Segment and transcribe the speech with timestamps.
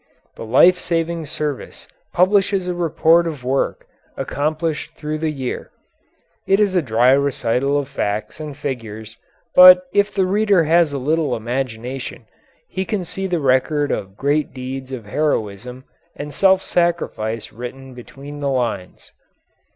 [0.35, 3.85] The Life Saving Service publishes a report of work
[4.17, 5.69] accomplished through the year.
[6.47, 9.15] It is a dry recital of facts and figures,
[9.53, 12.25] but if the reader has a little imagination
[12.67, 15.83] he can see the record of great deeds of heroism
[16.15, 19.11] and self sacrifice written between the lines.